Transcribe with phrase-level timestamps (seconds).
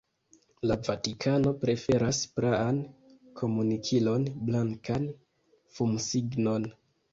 [0.69, 2.81] La Vatikano preferas praan
[3.43, 5.09] komunikilon: blankan
[5.79, 6.71] fumsignon.